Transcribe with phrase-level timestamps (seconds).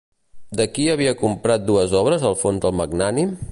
[0.61, 3.41] De qui havia comprat dues obres Alfons el Magnànim?